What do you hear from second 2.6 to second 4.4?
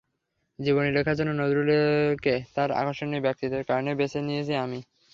আকর্ষণীয় ব্যক্তিত্বের কারণেই বেছে